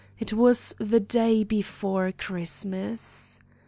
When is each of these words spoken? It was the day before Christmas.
It 0.17 0.33
was 0.33 0.73
the 0.79 0.99
day 0.99 1.43
before 1.43 2.11
Christmas. 2.11 3.39